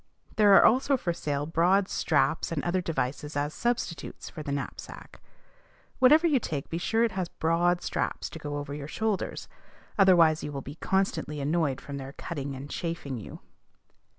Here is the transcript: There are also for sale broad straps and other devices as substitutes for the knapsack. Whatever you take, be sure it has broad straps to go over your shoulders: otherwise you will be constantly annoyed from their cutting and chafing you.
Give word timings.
There 0.35 0.55
are 0.55 0.65
also 0.65 0.97
for 0.97 1.13
sale 1.13 1.45
broad 1.45 1.87
straps 1.87 2.51
and 2.51 2.63
other 2.63 2.81
devices 2.81 3.37
as 3.37 3.53
substitutes 3.53 4.31
for 4.31 4.41
the 4.41 4.51
knapsack. 4.51 5.21
Whatever 5.99 6.25
you 6.25 6.39
take, 6.39 6.71
be 6.71 6.79
sure 6.79 7.03
it 7.03 7.11
has 7.11 7.29
broad 7.29 7.83
straps 7.83 8.27
to 8.31 8.39
go 8.39 8.57
over 8.57 8.73
your 8.73 8.87
shoulders: 8.87 9.47
otherwise 9.99 10.43
you 10.43 10.51
will 10.51 10.63
be 10.63 10.73
constantly 10.73 11.39
annoyed 11.39 11.79
from 11.79 11.97
their 11.97 12.13
cutting 12.13 12.55
and 12.55 12.67
chafing 12.71 13.19
you. 13.19 13.41